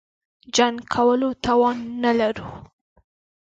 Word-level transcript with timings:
جنګ 0.55 0.77
کولو 0.93 1.29
توان 1.43 1.77
نه 2.03 2.11
لرو. 2.19 2.47